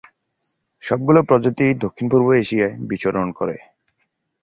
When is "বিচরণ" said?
2.89-3.27